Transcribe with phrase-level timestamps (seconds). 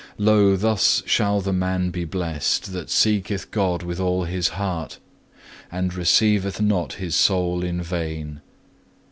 [0.17, 4.97] Lo, thus shall the man be blessed, that seeketh God with all his heart,
[5.71, 8.41] and receiveth not his soul in vain.